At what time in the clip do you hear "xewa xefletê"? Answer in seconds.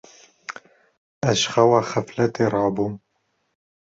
1.53-2.45